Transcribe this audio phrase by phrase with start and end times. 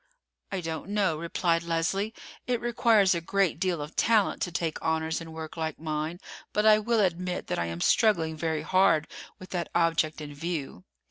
[0.51, 2.11] "I don't know," replied Leslie.
[2.47, 6.19] "It requires a great deal of talent to take honors in work like mine;
[6.53, 10.85] but I will admit that I am struggling very hard with that object in view."